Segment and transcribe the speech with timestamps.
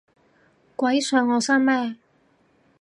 [0.75, 1.95] 鬼上身咩我